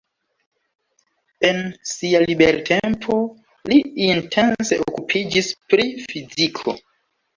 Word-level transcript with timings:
En 1.49 1.59
sia 1.89 2.21
libertempo, 2.23 3.17
li 3.73 3.79
intense 4.15 4.81
okupiĝis 4.89 5.53
pri 5.75 5.87
fiziko. 6.11 6.79